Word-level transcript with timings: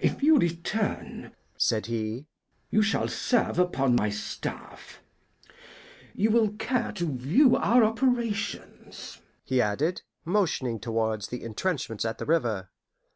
"If 0.00 0.22
you 0.22 0.38
return," 0.38 1.32
said 1.58 1.86
he, 1.86 2.28
"you 2.70 2.80
shall 2.80 3.08
serve 3.08 3.58
upon 3.58 3.96
my 3.96 4.08
staff. 4.08 5.00
You 6.14 6.30
will 6.30 6.50
care 6.52 6.92
to 6.92 7.16
view 7.16 7.56
our 7.56 7.82
operations," 7.82 9.20
he 9.42 9.60
added, 9.60 10.02
motioning 10.24 10.78
towards 10.78 11.26
the 11.26 11.42
intrenchments 11.42 12.04
at 12.04 12.18
the 12.18 12.24
river. 12.24 12.70